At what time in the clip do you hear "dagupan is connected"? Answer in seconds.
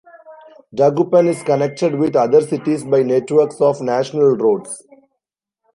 0.75-1.93